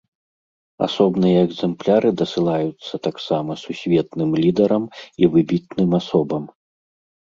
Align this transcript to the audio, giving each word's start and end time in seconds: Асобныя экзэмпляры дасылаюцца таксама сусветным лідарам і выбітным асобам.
Асобныя 0.87 1.37
экзэмпляры 1.47 2.09
дасылаюцца 2.23 2.95
таксама 3.07 3.51
сусветным 3.67 4.29
лідарам 4.43 4.83
і 5.01 5.23
выбітным 5.35 5.89
асобам. 6.05 6.43